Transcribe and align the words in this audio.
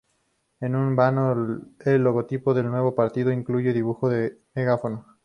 No 0.61 0.87
en 0.87 0.95
vano 0.95 1.31
el 1.85 2.01
logotipo 2.01 2.55
del 2.55 2.71
nuevo 2.71 2.95
partido 2.95 3.31
incluye 3.31 3.67
el 3.67 3.75
dibujo 3.75 4.09
de 4.09 4.29
un 4.29 4.41
megáfono. 4.55 5.05